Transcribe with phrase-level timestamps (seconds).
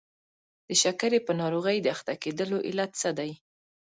[0.67, 3.31] د شکرې په ناروغۍ د اخته کېدلو علت څه دی؟